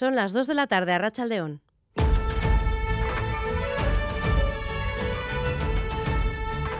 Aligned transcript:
Son 0.00 0.16
las 0.16 0.32
2 0.32 0.46
de 0.46 0.54
la 0.54 0.66
tarde 0.66 0.94
a 0.94 0.98
Rachaldeón. 0.98 1.60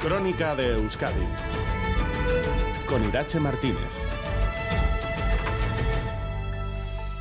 Crónica 0.00 0.56
de 0.56 0.72
Euskadi 0.72 1.26
con 2.88 3.04
Irache 3.04 3.38
Martínez. 3.38 4.09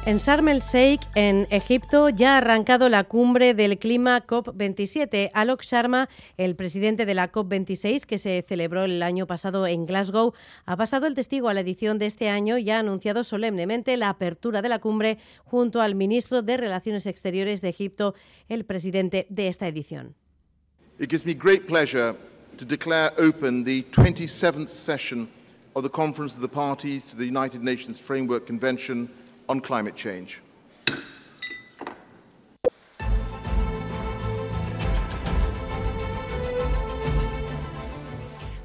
En 0.05 0.17
Sharm 0.17 0.47
el 0.47 0.61
Sheikh, 0.61 1.01
en 1.15 1.45
Egipto, 1.51 2.07
ya 2.07 2.35
ha 2.35 2.37
arrancado 2.37 2.87
la 2.87 3.03
cumbre 3.03 3.53
del 3.53 3.77
clima 3.77 4.25
COP27. 4.25 5.29
Alok 5.33 5.61
Sharma, 5.61 6.09
el 6.37 6.55
presidente 6.55 7.05
de 7.05 7.13
la 7.13 7.31
COP26, 7.31 8.05
que 8.05 8.17
se 8.17 8.43
celebró 8.47 8.85
el 8.85 9.03
año 9.03 9.27
pasado 9.27 9.67
en 9.67 9.85
Glasgow, 9.85 10.33
ha 10.65 10.77
pasado 10.77 11.05
el 11.05 11.15
testigo 11.15 11.49
a 11.49 11.53
la 11.53 11.59
edición 11.59 11.99
de 11.99 12.05
este 12.05 12.29
año 12.29 12.57
y 12.57 12.69
ha 12.69 12.79
anunciado 12.79 13.25
solemnemente 13.25 13.97
la 13.97 14.09
apertura 14.09 14.61
de 14.61 14.69
la 14.69 14.79
cumbre 14.79 15.19
junto 15.43 15.81
al 15.81 15.95
ministro 15.95 16.41
de 16.41 16.55
Relaciones 16.55 17.05
Exteriores 17.05 17.59
de 17.59 17.69
Egipto, 17.69 18.15
el 18.47 18.63
presidente 18.63 19.27
de 19.29 19.49
esta 19.49 19.67
edición. 19.67 20.15
It 20.97 21.09
gives 21.09 21.25
me 21.25 21.33
great 21.33 21.67
pleasure 21.67 22.15
to 22.57 22.65
declare 22.65 23.11
open 23.19 23.65
the 23.65 23.83
27th 23.91 24.69
session 24.69 25.27
of 25.75 25.83
the 25.83 25.89
Conference 25.89 26.35
of 26.35 26.41
the 26.41 26.47
Parties 26.47 27.05
to 27.11 27.17
the 27.17 27.25
United 27.25 27.61
Nations 27.61 27.99
Framework 27.99 28.47
Convention 28.47 29.09
on 29.49 29.59
climate 29.59 29.95
change. 29.95 30.41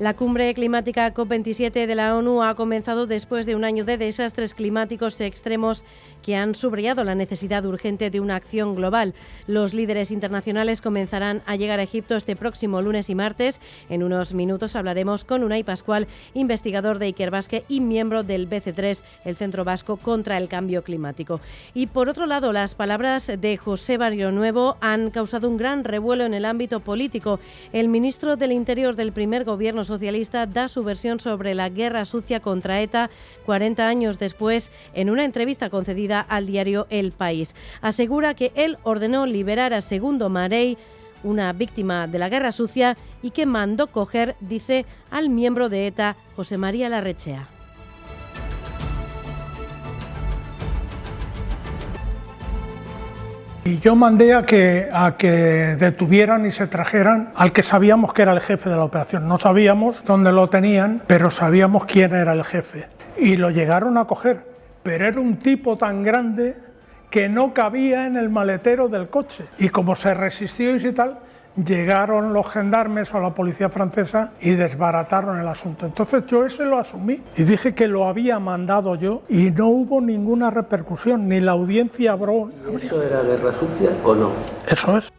La 0.01 0.15
cumbre 0.15 0.53
climática 0.55 1.15
COP27 1.15 1.87
de 1.87 1.95
la 1.95 2.17
ONU 2.17 2.43
ha 2.43 2.57
comenzado 2.57 3.07
después 3.07 3.47
de 3.47 3.55
un 3.55 3.63
año 3.63 3.85
de 3.85 3.97
desastres 3.97 4.53
climáticos 4.53 5.21
extremos 5.21 5.85
que 6.21 6.35
han 6.35 6.57
subrayado 6.57 7.05
la 7.05 7.15
necesidad 7.15 7.65
urgente 7.65 8.11
de 8.11 8.19
una 8.19 8.35
acción 8.35 8.75
global. 8.75 9.15
Los 9.47 9.73
líderes 9.73 10.11
internacionales 10.11 10.83
comenzarán 10.83 11.43
a 11.47 11.55
llegar 11.55 11.79
a 11.79 11.85
Egipto 11.85 12.17
este 12.17 12.35
próximo 12.35 12.83
lunes 12.83 13.09
y 13.09 13.15
martes. 13.15 13.61
En 13.89 14.03
unos 14.03 14.35
minutos 14.35 14.75
hablaremos 14.75 15.25
con 15.25 15.45
Unai 15.45 15.63
Pascual, 15.63 16.09
investigador 16.33 16.99
de 16.99 17.09
Ikerbasque 17.09 17.65
y 17.69 17.81
miembro 17.81 18.25
del 18.25 18.51
BC3, 18.51 19.01
el 19.25 19.37
Centro 19.37 19.63
Vasco 19.63 19.99
contra 19.99 20.39
el 20.39 20.49
Cambio 20.49 20.83
Climático. 20.83 21.41
Y 21.73 21.87
por 21.87 22.09
otro 22.09 22.27
lado, 22.27 22.53
las 22.53 22.75
palabras 22.75 23.31
de 23.39 23.57
José 23.57 23.97
Barrio 23.97 24.33
Nuevo 24.33 24.77
han 24.81 25.11
causado 25.11 25.49
un 25.49 25.57
gran 25.57 25.85
revuelo 25.85 26.25
en 26.25 26.35
el 26.35 26.47
ámbito 26.47 26.81
político. 26.81 27.39
El 27.73 27.89
ministro 27.89 28.35
del 28.35 28.51
Interior 28.51 28.97
del 28.97 29.13
primer 29.13 29.45
gobierno 29.45 29.84
socialista 29.85 30.47
da 30.47 30.69
su 30.69 30.83
versión 30.85 31.21
sobre 31.21 31.55
la 31.55 31.69
guerra 31.69 32.05
sucia 32.05 32.41
contra 32.41 32.81
ETA 32.81 33.11
40 33.47 33.87
años 33.87 34.19
después 34.19 34.71
en 34.95 35.11
una 35.11 35.25
entrevista 35.25 35.71
concedida 35.71 36.21
al 36.21 36.47
diario 36.47 36.87
El 36.91 37.13
País. 37.13 37.55
Asegura 37.81 38.35
que 38.35 38.53
él 38.55 38.79
ordenó 38.83 39.27
liberar 39.27 39.73
a 39.75 39.81
Segundo 39.81 40.29
Marey 40.29 40.77
una 41.23 41.53
víctima 41.53 42.07
de 42.07 42.19
la 42.19 42.29
guerra 42.29 42.53
sucia 42.53 42.97
y 43.23 43.31
que 43.31 43.47
mandó 43.47 43.87
coger, 43.87 44.37
dice, 44.41 44.85
al 45.11 45.31
miembro 45.31 45.69
de 45.69 45.87
ETA, 45.87 46.17
José 46.37 46.59
María 46.59 46.89
Larrechea. 46.89 47.54
Y 53.67 53.79
yo 53.79 53.97
mandé 53.97 54.35
a 54.35 54.45
que, 54.45 55.77
detuvieran 55.79 56.45
y 56.45 56.53
se 56.53 56.67
trajeran 56.67 57.33
al 57.35 57.53
que 57.53 57.63
sabíamos 57.63 58.13
que 58.13 58.21
era 58.21 58.33
el 58.33 58.41
jefe 58.41 58.69
de 58.69 58.77
la 58.77 58.85
operación. 58.85 59.27
No 59.27 59.39
sabíamos 59.39 60.05
dónde 60.05 60.33
lo 60.33 60.51
tenían, 60.51 61.01
pero 61.07 61.31
sabíamos 61.31 61.87
quién 61.87 62.15
era 62.15 62.35
el 62.35 62.45
jefe. 62.45 62.89
Y 63.17 63.37
lo 63.37 63.51
llegaron 63.51 63.97
a 63.97 64.05
coger, 64.07 64.45
pero 64.83 65.07
era 65.07 65.19
un 65.19 65.39
tipo 65.39 65.79
tan 65.79 66.03
grande 66.03 66.57
que 67.09 67.31
no 67.31 67.55
cabía 67.55 68.07
en 68.07 68.19
el 68.19 68.29
maletero 68.29 68.89
del 68.89 69.09
coche. 69.09 69.47
Y 69.57 69.71
como 69.71 69.97
se 69.97 70.13
resistió 70.13 70.77
y 70.77 70.93
tal, 70.93 71.21
llegaron 71.57 72.33
los 72.33 72.51
gendarmes 72.51 73.13
o 73.15 73.21
la 73.21 73.31
policía 73.31 73.69
francesa 73.69 74.33
y 74.41 74.53
desbarataron 74.53 75.39
el 75.39 75.49
asunto. 75.49 75.87
Entonces 75.87 76.25
yo 76.27 76.45
ese 76.45 76.65
lo 76.65 76.79
asumí 76.79 77.21
y 77.37 77.45
dije 77.45 77.75
que 77.75 77.89
lo 77.89 78.07
había 78.07 78.39
mandado 78.39 78.95
yo 78.97 79.23
y 79.29 79.51
no 79.51 79.69
hubo 79.69 80.01
ninguna 80.01 80.51
repercusión, 80.51 81.29
ni 81.29 81.41
la 81.41 81.53
audiencia 81.53 82.13
abrió. 82.13 82.51
¿Eso 82.75 83.03
era 83.03 83.23
guerra 83.23 83.53
sucia 83.53 83.91
o 84.05 84.15
no? 84.15 84.31
Eso 84.67 84.99
es 84.99 85.14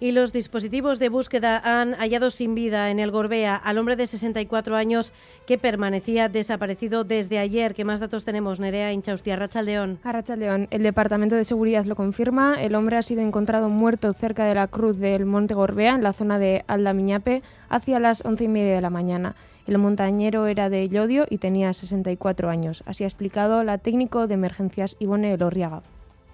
y 0.00 0.12
los 0.12 0.32
dispositivos 0.32 0.98
de 0.98 1.08
búsqueda 1.08 1.60
han 1.64 1.94
hallado 1.94 2.30
sin 2.30 2.54
vida 2.54 2.90
en 2.90 2.98
el 2.98 3.10
Gorbea 3.10 3.56
al 3.56 3.78
hombre 3.78 3.96
de 3.96 4.06
64 4.06 4.76
años 4.76 5.12
que 5.46 5.58
permanecía 5.58 6.28
desaparecido 6.28 7.04
desde 7.04 7.38
ayer. 7.38 7.74
¿Qué 7.74 7.84
más 7.84 8.00
datos 8.00 8.24
tenemos, 8.24 8.60
Nerea 8.60 8.92
Inchaustia? 8.92 9.36
Rachaldeón. 9.36 9.98
A 10.02 10.12
Rachaldeón, 10.12 10.68
el 10.70 10.82
Departamento 10.82 11.34
de 11.34 11.44
Seguridad 11.44 11.84
lo 11.84 11.96
confirma. 11.96 12.60
El 12.60 12.74
hombre 12.74 12.96
ha 12.96 13.02
sido 13.02 13.22
encontrado 13.22 13.68
muerto 13.68 14.12
cerca 14.12 14.44
de 14.44 14.54
la 14.54 14.68
cruz 14.68 14.98
del 14.98 15.24
Monte 15.24 15.54
Gorbea, 15.54 15.94
en 15.94 16.02
la 16.02 16.12
zona 16.12 16.38
de 16.38 16.64
Aldamiñape, 16.66 17.42
hacia 17.68 17.98
las 17.98 18.24
once 18.24 18.44
y 18.44 18.48
media 18.48 18.74
de 18.74 18.80
la 18.82 18.90
mañana. 18.90 19.34
El 19.66 19.78
montañero 19.78 20.46
era 20.46 20.68
de 20.68 20.88
Llodio 20.88 21.26
y 21.28 21.38
tenía 21.38 21.72
64 21.72 22.48
años. 22.48 22.84
Así 22.86 23.02
ha 23.02 23.08
explicado 23.08 23.64
la 23.64 23.78
técnico 23.78 24.28
de 24.28 24.34
emergencias 24.34 24.96
Ivone 25.00 25.32
Elorriaga. 25.32 25.82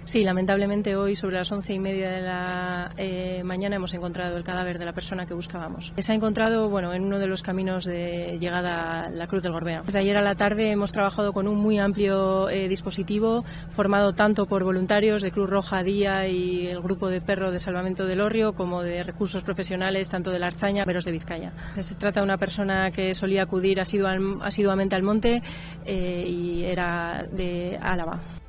Sí, 0.04 0.24
lamentablemente 0.24 0.96
hoy 0.96 1.14
sobre 1.14 1.36
las 1.36 1.50
once 1.52 1.72
y 1.72 1.78
media 1.78 2.10
de 2.10 2.20
la 2.22 2.92
eh, 2.96 3.42
mañana 3.44 3.76
hemos 3.76 3.94
encontrado 3.94 4.36
el 4.36 4.42
cadáver 4.42 4.78
de 4.78 4.84
la 4.84 4.92
persona 4.92 5.26
que 5.26 5.34
buscábamos. 5.34 5.92
Se 5.96 6.12
ha 6.12 6.14
encontrado 6.14 6.68
bueno, 6.68 6.92
en 6.92 7.04
uno 7.04 7.18
de 7.20 7.28
los 7.28 7.42
caminos 7.42 7.84
de 7.84 8.36
llegada 8.40 9.04
a 9.04 9.10
la 9.10 9.26
Cruz 9.28 9.42
del 9.42 9.52
Gorbea. 9.52 9.82
Desde 9.82 10.00
ayer 10.00 10.16
a 10.16 10.22
la 10.22 10.34
tarde 10.34 10.70
hemos 10.70 10.90
trabajado 10.90 11.32
con 11.32 11.46
un 11.46 11.58
muy 11.58 11.78
amplio 11.78 12.48
eh, 12.48 12.68
dispositivo 12.68 13.44
formado 13.70 14.12
tanto 14.12 14.46
por 14.46 14.64
voluntarios 14.64 15.22
de 15.22 15.30
Cruz 15.30 15.48
Roja 15.48 15.82
Día 15.84 16.26
y 16.26 16.66
el 16.66 16.80
grupo 16.80 17.08
de 17.08 17.20
perro 17.20 17.52
de 17.52 17.60
salvamento 17.60 18.04
del 18.04 18.20
Orrio 18.20 18.54
como 18.54 18.82
de 18.82 19.04
recursos 19.04 19.44
profesionales 19.44 20.10
tanto 20.10 20.30
de 20.30 20.40
la 20.40 20.48
Arzaña 20.48 20.84
como 20.84 20.98
de 20.98 21.12
Vizcaya. 21.12 21.52
Se 21.80 21.94
trata 21.94 22.20
de 22.20 22.24
una 22.24 22.38
persona 22.38 22.90
que 22.90 23.14
solía 23.14 23.44
acudir 23.44 23.80
asiduamente 23.80 24.96
al 24.96 25.02
monte 25.02 25.42
eh, 25.84 26.24
y 26.26 26.64
era 26.64 27.24
de 27.30 27.78
Álava. 27.80 28.41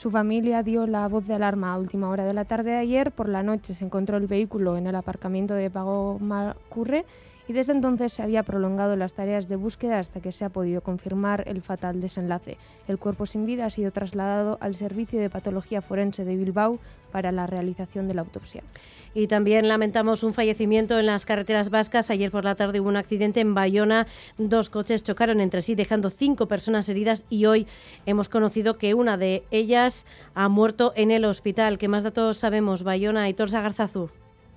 Su 0.00 0.10
familia 0.10 0.62
dio 0.62 0.86
la 0.86 1.06
voz 1.08 1.26
de 1.26 1.34
alarma 1.34 1.74
a 1.74 1.78
última 1.78 2.08
hora 2.08 2.24
de 2.24 2.32
la 2.32 2.46
tarde 2.46 2.70
de 2.70 2.78
ayer. 2.78 3.12
Por 3.12 3.28
la 3.28 3.42
noche 3.42 3.74
se 3.74 3.84
encontró 3.84 4.16
el 4.16 4.26
vehículo 4.26 4.78
en 4.78 4.86
el 4.86 4.94
aparcamiento 4.94 5.52
de 5.52 5.68
Pago 5.68 6.18
Marcurre 6.18 7.04
y 7.50 7.52
desde 7.52 7.72
entonces 7.72 8.12
se 8.12 8.22
había 8.22 8.44
prolongado 8.44 8.94
las 8.94 9.14
tareas 9.14 9.48
de 9.48 9.56
búsqueda 9.56 9.98
hasta 9.98 10.20
que 10.20 10.30
se 10.30 10.44
ha 10.44 10.50
podido 10.50 10.82
confirmar 10.82 11.42
el 11.48 11.62
fatal 11.62 12.00
desenlace. 12.00 12.58
El 12.86 12.96
cuerpo 12.96 13.26
sin 13.26 13.44
vida 13.44 13.66
ha 13.66 13.70
sido 13.70 13.90
trasladado 13.90 14.56
al 14.60 14.76
Servicio 14.76 15.20
de 15.20 15.30
Patología 15.30 15.82
Forense 15.82 16.24
de 16.24 16.36
Bilbao 16.36 16.78
para 17.10 17.32
la 17.32 17.48
realización 17.48 18.06
de 18.06 18.14
la 18.14 18.20
autopsia. 18.20 18.62
Y 19.14 19.26
también 19.26 19.66
lamentamos 19.66 20.22
un 20.22 20.32
fallecimiento 20.32 20.96
en 20.96 21.06
las 21.06 21.26
carreteras 21.26 21.70
vascas. 21.70 22.08
Ayer 22.10 22.30
por 22.30 22.44
la 22.44 22.54
tarde 22.54 22.78
hubo 22.78 22.88
un 22.88 22.96
accidente 22.96 23.40
en 23.40 23.52
Bayona. 23.52 24.06
Dos 24.38 24.70
coches 24.70 25.02
chocaron 25.02 25.40
entre 25.40 25.62
sí, 25.62 25.74
dejando 25.74 26.10
cinco 26.10 26.46
personas 26.46 26.88
heridas 26.88 27.24
y 27.30 27.46
hoy 27.46 27.66
hemos 28.06 28.28
conocido 28.28 28.78
que 28.78 28.94
una 28.94 29.16
de 29.16 29.42
ellas 29.50 30.06
ha 30.34 30.48
muerto 30.48 30.92
en 30.94 31.10
el 31.10 31.24
hospital. 31.24 31.78
¿Qué 31.78 31.88
más 31.88 32.04
datos 32.04 32.36
sabemos? 32.36 32.84
Bayona 32.84 33.28
y 33.28 33.34
Torsa 33.34 33.60
Garzazú. 33.60 34.08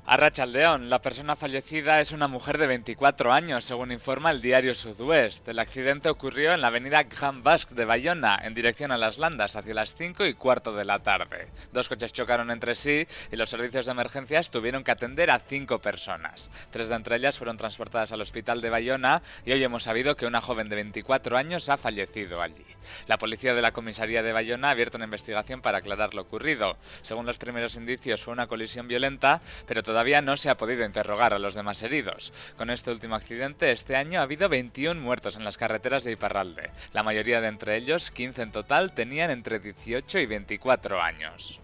A 0.06 0.18
Rachaldeón, 0.18 0.90
la 0.90 1.02
persona 1.02 1.38
fallecida 1.38 2.02
es 2.02 2.12
una 2.12 2.28
mujer 2.28 2.58
de 2.58 2.68
24 2.68 3.32
años, 3.32 3.64
según 3.64 3.94
informa 3.94 4.32
el 4.32 4.42
diario 4.42 4.76
Sudwest. 4.76 5.48
El 5.48 5.60
accidente 5.60 6.10
ocurrió 6.10 6.54
en 6.54 6.60
la 6.60 6.68
avenida 6.68 7.04
Grand 7.04 7.42
Basque 7.42 7.74
de 7.74 7.86
Bayona, 7.86 8.38
en 8.44 8.54
dirección 8.54 8.92
a 8.92 8.98
las 8.98 9.18
Landas, 9.18 9.56
hacia 9.56 9.74
las 9.74 9.96
5 9.96 10.26
y 10.26 10.34
cuarto 10.34 10.74
de 10.74 10.84
la 10.84 11.00
tarde. 11.00 11.48
Dos 11.72 11.88
coches 11.88 12.12
chocaron 12.12 12.52
entre 12.52 12.76
sí 12.76 13.08
y 13.32 13.38
los 13.38 13.50
servicios 13.50 13.86
de 13.86 13.94
emergencias 13.94 14.52
tuvieron 14.52 14.84
que 14.84 14.92
atender 14.92 15.32
a 15.32 15.40
cinco 15.40 15.80
personas. 15.80 16.52
Tres 16.70 16.90
de 16.90 16.96
entre 16.96 17.16
ellas 17.16 17.38
fueron 17.38 17.56
transportadas 17.56 18.12
al 18.12 18.20
hospital 18.20 18.60
de 18.60 18.70
Bayona 18.70 19.22
y 19.46 19.54
hoy 19.54 19.64
hemos 19.64 19.84
sabido 19.84 20.18
que 20.18 20.26
una 20.26 20.42
joven 20.42 20.68
de 20.68 20.76
24 20.76 21.38
años 21.38 21.70
ha 21.70 21.78
fallecido 21.78 22.42
allí. 22.42 22.66
La 23.08 23.18
policía 23.18 23.56
de 23.56 23.62
la 23.62 23.72
comisaría 23.72 24.22
de 24.22 24.34
Bayona 24.34 24.68
ha 24.68 24.72
abierto 24.72 24.98
una 24.98 25.06
investigación 25.06 25.62
para 25.62 25.78
aclarar 25.78 26.14
lo 26.14 26.24
ocurrido. 26.24 26.76
Según 27.04 27.26
los 27.26 27.38
primeros 27.38 27.78
indicios, 27.78 28.22
fue 28.22 28.34
una 28.34 28.48
colisión 28.48 28.90
violenta, 28.90 29.42
pero 29.66 29.82
todavía 29.94 30.24
no 30.24 30.38
se 30.38 30.50
ha 30.50 30.58
podido 30.58 30.84
interrogar 30.86 31.36
a 31.36 31.40
los 31.40 31.54
demás 31.54 31.84
heridos. 31.84 32.34
Con 32.58 32.72
este 32.72 32.90
último 32.90 33.14
accidente, 33.14 33.72
este 33.72 33.96
año 33.96 34.20
ha 34.20 34.24
habido 34.24 34.50
21 34.50 35.00
muertos 35.00 35.38
en 35.38 35.44
las 35.44 35.56
carreteras 35.56 36.04
de 36.04 36.14
Iparralde. 36.14 36.72
La 36.94 37.04
mayoría 37.04 37.42
de 37.42 37.50
entre 37.50 37.78
ellos, 37.78 38.10
15 38.10 38.42
en 38.42 38.52
total, 38.52 38.96
tenían 38.96 39.30
entre 39.30 39.60
18 39.60 40.18
y 40.18 40.26
24 40.26 41.00
años 41.00 41.63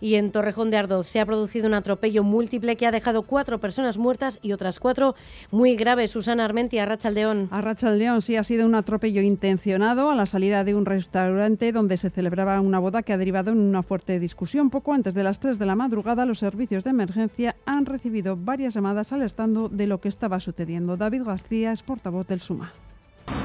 y 0.00 0.14
en 0.14 0.32
Torrejón 0.32 0.70
de 0.70 0.76
Ardoz 0.76 1.06
se 1.06 1.20
ha 1.20 1.26
producido 1.26 1.66
un 1.66 1.74
atropello 1.74 2.24
múltiple 2.24 2.76
que 2.76 2.86
ha 2.86 2.90
dejado 2.90 3.22
cuatro 3.22 3.58
personas 3.58 3.98
muertas 3.98 4.38
y 4.42 4.52
otras 4.52 4.80
cuatro 4.80 5.14
muy 5.50 5.76
graves. 5.76 6.10
Susana 6.10 6.44
Armentia, 6.44 6.82
Arrachaldeón. 6.82 7.48
Arrachaldeón 7.50 8.22
sí 8.22 8.36
ha 8.36 8.44
sido 8.44 8.66
un 8.66 8.74
atropello 8.74 9.22
intencionado 9.22 10.10
a 10.10 10.14
la 10.14 10.26
salida 10.26 10.64
de 10.64 10.74
un 10.74 10.86
restaurante 10.86 11.72
donde 11.72 11.96
se 11.96 12.10
celebraba 12.10 12.60
una 12.60 12.78
boda 12.78 13.02
que 13.02 13.12
ha 13.12 13.18
derivado 13.18 13.52
en 13.52 13.58
una 13.58 13.82
fuerte 13.82 14.18
discusión. 14.18 14.70
Poco 14.70 14.92
antes 14.92 15.14
de 15.14 15.22
las 15.22 15.38
3 15.40 15.58
de 15.58 15.66
la 15.66 15.76
madrugada, 15.76 16.26
los 16.26 16.38
servicios 16.38 16.84
de 16.84 16.90
emergencia 16.90 17.56
han 17.66 17.86
recibido 17.86 18.36
varias 18.36 18.74
llamadas 18.74 19.12
alertando 19.12 19.68
de 19.68 19.86
lo 19.86 20.00
que 20.00 20.08
estaba 20.08 20.40
sucediendo. 20.40 20.96
David 20.96 21.24
García 21.24 21.72
es 21.72 21.82
portavoz 21.82 22.26
del 22.26 22.40
SUMA. 22.40 22.72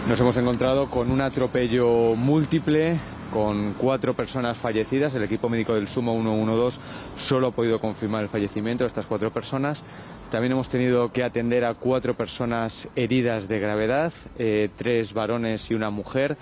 Nos 0.07 0.19
hemos 0.19 0.37
encontrado 0.37 0.89
con 0.89 1.11
un 1.11 1.21
atropello 1.21 2.15
múltiple 2.15 2.99
con 3.35 3.73
cuatro 3.73 4.13
personas 4.13 4.57
fallecidas. 4.57 5.13
El 5.13 5.23
equipo 5.23 5.49
médico 5.49 5.73
del 5.75 5.89
Sumo 5.89 6.13
112 6.13 6.79
solo 7.17 7.47
ha 7.47 7.51
podido 7.51 7.81
confirmar 7.81 8.23
el 8.23 8.29
fallecimiento 8.29 8.85
de 8.85 8.87
estas 8.87 9.05
cuatro 9.05 9.29
personas. 9.33 9.83
También 10.31 10.53
hemos 10.53 10.69
tenido 10.69 11.11
que 11.11 11.21
atender 11.21 11.65
a 11.65 11.73
cuatro 11.73 12.15
personas 12.15 12.87
heridas 12.95 13.49
de 13.49 13.59
gravedad, 13.59 14.13
eh, 14.39 14.69
tres 14.77 15.11
varones 15.11 15.69
y 15.69 15.73
una 15.73 15.89
mujer. 15.89 16.37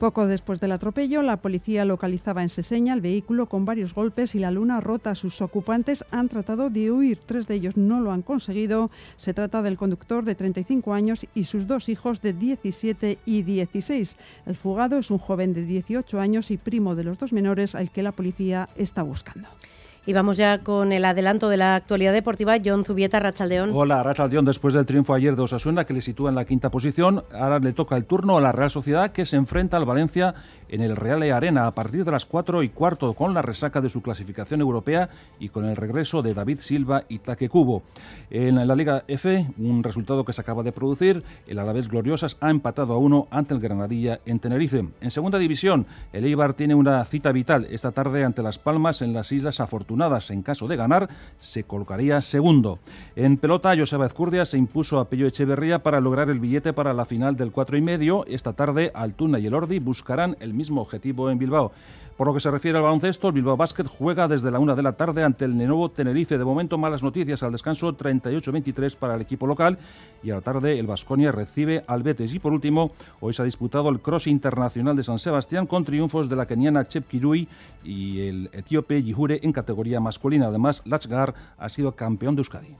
Poco 0.00 0.26
después 0.26 0.60
del 0.60 0.72
atropello, 0.72 1.20
la 1.20 1.42
policía 1.42 1.84
localizaba 1.84 2.42
en 2.42 2.48
Seseña 2.48 2.94
el 2.94 3.02
vehículo 3.02 3.50
con 3.50 3.66
varios 3.66 3.92
golpes 3.92 4.34
y 4.34 4.38
la 4.38 4.50
luna 4.50 4.80
rota. 4.80 5.14
Sus 5.14 5.42
ocupantes 5.42 6.06
han 6.10 6.30
tratado 6.30 6.70
de 6.70 6.90
huir. 6.90 7.18
Tres 7.18 7.46
de 7.46 7.56
ellos 7.56 7.76
no 7.76 8.00
lo 8.00 8.10
han 8.10 8.22
conseguido. 8.22 8.90
Se 9.16 9.34
trata 9.34 9.60
del 9.60 9.76
conductor 9.76 10.24
de 10.24 10.34
35 10.34 10.94
años 10.94 11.26
y 11.34 11.44
sus 11.44 11.66
dos 11.66 11.90
hijos 11.90 12.22
de 12.22 12.32
17 12.32 13.18
y 13.26 13.42
16. 13.42 14.16
El 14.46 14.56
fugado 14.56 14.96
es 14.96 15.10
un 15.10 15.18
joven 15.18 15.52
de 15.52 15.66
18 15.66 16.18
años 16.18 16.50
y 16.50 16.56
primo 16.56 16.94
de 16.94 17.04
los 17.04 17.18
dos 17.18 17.34
menores 17.34 17.74
al 17.74 17.90
que 17.90 18.02
la 18.02 18.12
policía 18.12 18.70
está 18.76 19.02
buscando. 19.02 19.48
Y 20.06 20.14
vamos 20.14 20.38
ya 20.38 20.58
con 20.58 20.92
el 20.92 21.04
adelanto 21.04 21.50
de 21.50 21.58
la 21.58 21.74
actualidad 21.74 22.14
deportiva. 22.14 22.56
John 22.64 22.84
Zubieta, 22.84 23.20
Rachaldeón. 23.20 23.70
Hola, 23.74 24.02
Rachaldeón. 24.02 24.46
Después 24.46 24.72
del 24.72 24.86
triunfo 24.86 25.12
ayer 25.12 25.36
de 25.36 25.42
Osasuna, 25.42 25.84
que 25.84 25.92
le 25.92 26.00
sitúa 26.00 26.30
en 26.30 26.36
la 26.36 26.46
quinta 26.46 26.70
posición, 26.70 27.22
ahora 27.32 27.58
le 27.58 27.74
toca 27.74 27.96
el 27.96 28.06
turno 28.06 28.38
a 28.38 28.40
la 28.40 28.50
Real 28.50 28.70
Sociedad, 28.70 29.12
que 29.12 29.26
se 29.26 29.36
enfrenta 29.36 29.76
al 29.76 29.84
Valencia 29.84 30.34
en 30.70 30.80
el 30.80 30.96
Real 30.96 31.22
Arena 31.30 31.66
a 31.66 31.74
partir 31.74 32.04
de 32.04 32.12
las 32.12 32.24
4 32.24 32.62
y 32.62 32.70
cuarto, 32.70 33.12
con 33.12 33.34
la 33.34 33.42
resaca 33.42 33.80
de 33.80 33.90
su 33.90 34.00
clasificación 34.00 34.60
europea 34.60 35.10
y 35.38 35.50
con 35.50 35.66
el 35.66 35.76
regreso 35.76 36.22
de 36.22 36.32
David 36.32 36.60
Silva 36.60 37.02
y 37.08 37.18
Taque 37.18 37.48
Cubo. 37.48 37.82
En 38.30 38.66
la 38.66 38.74
Liga 38.74 39.04
F, 39.06 39.46
un 39.58 39.82
resultado 39.82 40.24
que 40.24 40.32
se 40.32 40.40
acaba 40.40 40.62
de 40.62 40.72
producir, 40.72 41.22
el 41.46 41.58
Alavés 41.58 41.88
Gloriosas 41.88 42.36
ha 42.40 42.50
empatado 42.50 42.94
a 42.94 42.98
uno 42.98 43.28
ante 43.30 43.52
el 43.52 43.60
Granadilla 43.60 44.20
en 44.24 44.38
Tenerife. 44.38 44.88
En 45.00 45.10
segunda 45.10 45.38
división, 45.38 45.86
el 46.12 46.24
Eibar 46.24 46.54
tiene 46.54 46.74
una 46.74 47.04
cita 47.04 47.32
vital 47.32 47.66
esta 47.70 47.92
tarde 47.92 48.24
ante 48.24 48.42
Las 48.42 48.58
Palmas 48.58 49.02
en 49.02 49.12
las 49.12 49.30
Islas 49.32 49.60
Afortunadas. 49.60 49.90
En 50.30 50.42
caso 50.42 50.66
de 50.66 50.76
ganar, 50.76 51.10
se 51.38 51.64
colocaría 51.64 52.22
segundo. 52.22 52.78
En 53.16 53.36
pelota, 53.36 53.76
Joseba 53.76 54.06
Ezcurdia 54.06 54.46
se 54.46 54.56
impuso 54.56 54.98
a 54.98 55.10
Pello 55.10 55.26
Echeverría 55.26 55.82
para 55.82 56.00
lograr 56.00 56.30
el 56.30 56.40
billete 56.40 56.72
para 56.72 56.94
la 56.94 57.04
final 57.04 57.36
del 57.36 57.52
cuatro 57.52 57.76
y 57.76 57.82
medio. 57.82 58.24
Esta 58.26 58.54
tarde, 58.54 58.90
Altuna 58.94 59.38
y 59.38 59.46
el 59.46 59.54
Ordi 59.54 59.78
buscarán 59.78 60.38
el 60.40 60.54
mismo 60.54 60.80
objetivo 60.80 61.30
en 61.30 61.38
Bilbao. 61.38 61.72
Por 62.20 62.26
lo 62.26 62.34
que 62.34 62.40
se 62.40 62.50
refiere 62.50 62.76
al 62.76 62.84
baloncesto, 62.84 63.28
el 63.28 63.32
Bilbao 63.32 63.56
Basket 63.56 63.86
juega 63.86 64.28
desde 64.28 64.50
la 64.50 64.58
una 64.58 64.74
de 64.74 64.82
la 64.82 64.92
tarde 64.92 65.24
ante 65.24 65.46
el 65.46 65.56
Lenovo 65.56 65.90
Tenerife. 65.90 66.36
De 66.36 66.44
momento, 66.44 66.76
malas 66.76 67.02
noticias 67.02 67.42
al 67.42 67.52
descanso 67.52 67.96
38-23 67.96 68.94
para 68.94 69.14
el 69.14 69.22
equipo 69.22 69.46
local 69.46 69.78
y 70.22 70.30
a 70.30 70.34
la 70.34 70.42
tarde 70.42 70.78
el 70.78 70.86
Vasconia 70.86 71.32
recibe 71.32 71.82
al 71.86 72.02
Betis. 72.02 72.34
Y 72.34 72.38
por 72.38 72.52
último, 72.52 72.90
hoy 73.20 73.32
se 73.32 73.40
ha 73.40 73.46
disputado 73.46 73.88
el 73.88 74.00
Cross 74.00 74.26
Internacional 74.26 74.96
de 74.96 75.02
San 75.02 75.18
Sebastián 75.18 75.66
con 75.66 75.86
triunfos 75.86 76.28
de 76.28 76.36
la 76.36 76.44
keniana 76.44 76.86
Chep 76.86 77.08
Kirui 77.08 77.48
y 77.82 78.20
el 78.20 78.50
etíope 78.52 79.02
Yihure 79.02 79.40
en 79.42 79.52
categoría 79.52 79.79
masculina. 80.00 80.46
Además, 80.46 80.82
Lachgar 80.84 81.34
ha 81.58 81.68
sido 81.68 81.92
campeón 81.92 82.36
de 82.36 82.40
Euskadi. 82.40 82.76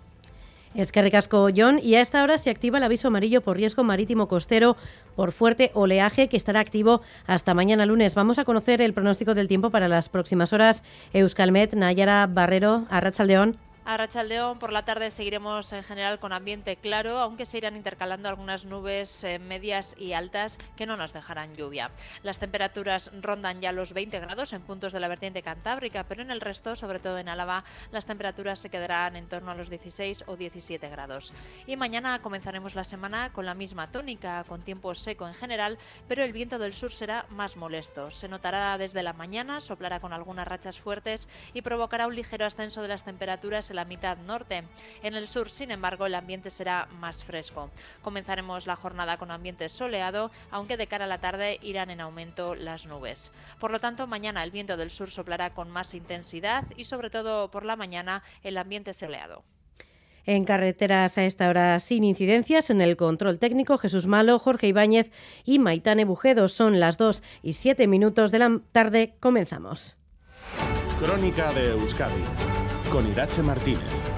Es 0.75 0.93
que 0.93 1.03
recasco 1.03 1.49
John 1.55 1.81
y 1.83 1.97
a 1.97 2.01
esta 2.01 2.23
hora 2.23 2.39
se 2.39 2.49
activa 2.49 2.79
el 2.79 2.85
aviso 2.85 3.09
amarillo 3.09 3.41
por 3.41 3.57
riesgo 3.57 3.83
marítimo 3.83 4.29
costero 4.29 4.77
por 5.17 5.33
fuerte 5.33 5.73
oleaje 5.75 6.29
que 6.29 6.37
estará 6.37 6.61
activo 6.61 7.03
hasta 7.27 7.55
mañana 7.55 7.87
lunes. 7.87 8.15
Vamos 8.15 8.39
a 8.39 8.45
conocer 8.45 8.81
el 8.81 8.95
pronóstico 8.95 9.35
del 9.35 9.49
tiempo 9.49 9.71
para 9.71 9.89
las 9.89 10.09
próximas 10.09 10.53
horas. 10.53 10.85
Euskalmet, 11.13 11.75
Nayara 11.75 12.29
Barrero, 12.29 12.87
Arrachaldeón. 12.89 13.57
A 13.91 13.97
Rachaldeón 13.97 14.61
por 14.61 14.73
la 14.73 14.85
tarde 14.85 15.11
seguiremos 15.11 15.73
en 15.73 15.83
general 15.83 16.21
con 16.21 16.33
ambiente 16.33 16.77
claro, 16.77 17.19
aunque 17.19 17.45
se 17.45 17.59
irán 17.59 17.75
intercalando 17.75 18.29
algunas 18.29 18.65
nubes 18.65 19.25
eh, 19.25 19.41
medias 19.41 19.97
y 19.99 20.13
altas 20.13 20.59
que 20.77 20.87
no 20.87 20.97
nos 20.97 21.13
dejarán 21.13 21.57
lluvia. 21.57 21.91
Las 22.23 22.39
temperaturas 22.39 23.11
rondan 23.21 23.61
ya 23.61 23.73
los 23.73 23.93
20 23.93 24.21
grados 24.21 24.53
en 24.53 24.63
puntos 24.63 24.93
de 24.93 25.01
la 25.01 25.09
vertiente 25.09 25.43
cantábrica, 25.43 26.05
pero 26.05 26.23
en 26.23 26.31
el 26.31 26.41
resto, 26.41 26.77
sobre 26.77 27.01
todo 27.01 27.19
en 27.19 27.29
Álava, 27.29 27.65
las 27.91 28.07
temperaturas 28.07 28.61
se 28.61 28.71
quedarán 28.71 29.17
en 29.17 29.27
torno 29.27 29.51
a 29.51 29.57
los 29.57 29.69
16 29.69 30.23
o 30.29 30.37
17 30.37 30.89
grados. 30.89 31.33
Y 31.67 31.75
mañana 31.75 32.23
comenzaremos 32.23 32.77
la 32.77 32.85
semana 32.85 33.33
con 33.33 33.45
la 33.45 33.55
misma 33.55 33.91
tónica, 33.91 34.45
con 34.45 34.63
tiempo 34.63 34.95
seco 34.95 35.27
en 35.27 35.35
general, 35.35 35.79
pero 36.07 36.23
el 36.23 36.33
viento 36.33 36.61
del 36.61 36.75
sur 36.75 36.93
será 36.93 37.27
más 37.31 37.57
molesto. 37.57 38.13
Se 38.13 38.29
notará 38.29 38.79
desde 38.79 39.03
la 39.03 39.15
mañana, 39.15 39.59
soplará 39.61 39.99
con 39.99 40.13
algunas 40.13 40.47
rachas 40.47 40.79
fuertes 40.79 41.29
y 41.55 41.63
provocará 41.63 42.07
un 42.07 42.15
ligero 42.15 42.47
ascenso 42.47 42.83
de 42.83 42.89
las 42.89 43.03
temperaturas 43.03 43.69
en 43.69 43.80
la 43.81 43.87
mitad 43.87 44.19
norte. 44.19 44.63
En 45.03 45.15
el 45.15 45.27
sur, 45.27 45.49
sin 45.49 45.71
embargo, 45.71 46.05
el 46.05 46.15
ambiente 46.15 46.51
será 46.51 46.87
más 46.99 47.25
fresco. 47.25 47.71
Comenzaremos 48.03 48.67
la 48.67 48.77
jornada 48.77 49.17
con 49.17 49.31
ambiente 49.31 49.71
soleado, 49.71 50.31
aunque 50.51 50.77
de 50.77 50.87
cara 50.87 51.07
a 51.07 51.09
la 51.09 51.17
tarde 51.17 51.59
irán 51.63 51.89
en 51.89 52.03
aumento 52.03 52.55
las 52.55 52.85
nubes. 52.85 53.33
Por 53.59 53.71
lo 53.71 53.81
tanto, 53.81 54.07
mañana 54.07 54.45
el 54.45 54.51
viento 54.51 54.77
del 54.77 54.91
sur 54.91 55.11
soplará 55.11 55.55
con 55.55 55.71
más 55.71 55.95
intensidad 55.95 56.65
y 56.77 56.85
sobre 56.85 57.09
todo 57.09 57.51
por 57.51 57.65
la 57.65 57.75
mañana 57.75 58.23
el 58.43 58.59
ambiente 58.59 58.93
soleado. 58.93 59.45
En 60.27 60.45
carreteras 60.45 61.17
a 61.17 61.25
esta 61.25 61.49
hora 61.49 61.81
sin 61.81 62.05
incidencias, 62.05 62.69
en 62.69 62.83
el 62.83 62.99
control 62.99 63.39
técnico 63.39 63.79
Jesús 63.79 64.07
Malo, 64.07 64.39
Jorge 64.39 64.67
Ibáñez 64.67 65.11
y 65.47 65.59
Maitane 65.59 66.05
Bujedo. 66.05 66.49
Son 66.49 66.81
las 66.81 66.99
2 66.99 67.23
y 67.43 67.55
7 67.55 67.87
minutos 67.87 68.31
de 68.31 68.41
la 68.41 68.61
tarde. 68.73 69.15
Comenzamos. 69.21 69.97
Crónica 71.01 71.51
de 71.55 71.71
Euskadi 71.71 72.60
con 72.91 73.07
Irache 73.09 73.41
Martínez. 73.43 74.10